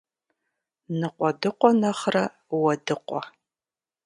Ныкъуэдыкъуэ 0.99 1.69
нэхърэ 1.81 2.23
уэдыкъуа. 2.61 3.21